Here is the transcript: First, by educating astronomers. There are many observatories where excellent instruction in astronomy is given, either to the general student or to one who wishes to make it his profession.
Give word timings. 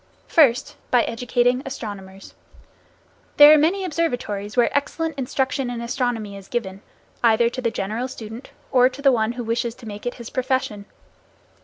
First, 0.27 0.77
by 0.89 1.03
educating 1.03 1.61
astronomers. 1.63 2.33
There 3.37 3.53
are 3.53 3.57
many 3.59 3.85
observatories 3.85 4.57
where 4.57 4.75
excellent 4.75 5.15
instruction 5.15 5.69
in 5.69 5.79
astronomy 5.79 6.35
is 6.35 6.47
given, 6.47 6.81
either 7.23 7.51
to 7.51 7.61
the 7.61 7.69
general 7.69 8.07
student 8.07 8.49
or 8.71 8.89
to 8.89 9.11
one 9.11 9.33
who 9.33 9.43
wishes 9.43 9.75
to 9.75 9.85
make 9.85 10.07
it 10.07 10.15
his 10.15 10.31
profession. 10.31 10.85